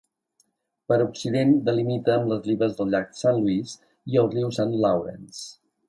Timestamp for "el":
4.25-4.35